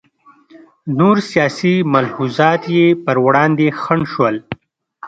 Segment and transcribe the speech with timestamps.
[0.97, 4.35] نور سیاسي ملحوظات یې پر وړاندې خنډ شول.